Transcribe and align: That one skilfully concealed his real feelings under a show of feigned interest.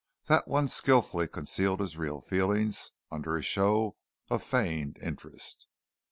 That 0.25 0.47
one 0.47 0.67
skilfully 0.67 1.27
concealed 1.27 1.79
his 1.79 1.95
real 1.95 2.21
feelings 2.21 2.91
under 3.11 3.37
a 3.37 3.43
show 3.43 3.97
of 4.31 4.41
feigned 4.41 4.97
interest. 4.97 5.67